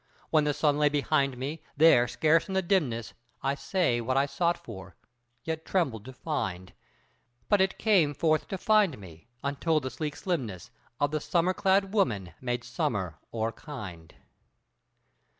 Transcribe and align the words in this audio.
When 0.31 0.45
the 0.45 0.53
sun 0.55 0.79
lay 0.79 0.89
behind 0.89 1.37
me, 1.37 1.61
there 1.77 2.07
scarce 2.07 2.47
in 2.47 2.55
the 2.55 2.63
dimness 2.63 3.13
I 3.43 3.53
say 3.53 4.01
what 4.01 4.17
I 4.17 4.25
sought 4.25 4.57
for, 4.57 4.95
yet 5.43 5.63
trembled 5.63 6.05
to 6.05 6.13
find; 6.13 6.73
But 7.49 7.61
it 7.61 7.77
came 7.77 8.15
forth 8.15 8.47
to 8.47 8.57
find 8.57 8.97
me, 8.97 9.27
until 9.43 9.79
the 9.79 9.91
sleek 9.91 10.15
slimness 10.15 10.71
Of 10.99 11.11
the 11.11 11.21
summer 11.21 11.53
clad 11.53 11.93
woman 11.93 12.33
made 12.41 12.63
summer 12.63 13.19
o'er 13.31 13.51
kind. 13.51 14.15